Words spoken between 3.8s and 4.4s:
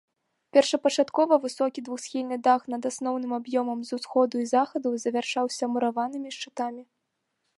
з усходу